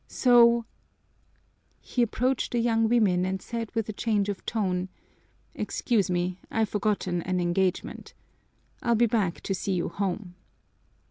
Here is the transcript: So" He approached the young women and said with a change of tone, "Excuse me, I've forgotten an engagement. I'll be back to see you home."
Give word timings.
So" 0.07 0.65
He 1.93 2.01
approached 2.01 2.53
the 2.53 2.57
young 2.59 2.89
women 2.89 3.23
and 3.23 3.39
said 3.39 3.69
with 3.75 3.87
a 3.87 3.93
change 3.93 4.29
of 4.29 4.43
tone, 4.47 4.89
"Excuse 5.53 6.09
me, 6.09 6.39
I've 6.49 6.69
forgotten 6.69 7.21
an 7.21 7.39
engagement. 7.39 8.15
I'll 8.81 8.95
be 8.95 9.05
back 9.05 9.41
to 9.41 9.53
see 9.53 9.73
you 9.73 9.89
home." 9.89 10.33